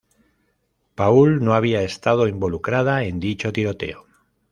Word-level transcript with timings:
Paul 0.95 1.43
no 1.45 1.53
había 1.53 1.83
estado 1.83 2.27
involucrada 2.27 3.03
en 3.03 3.19
dicho 3.19 3.53
tiroteo. 3.53 4.07